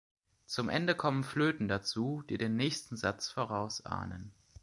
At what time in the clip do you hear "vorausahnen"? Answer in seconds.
3.29-4.31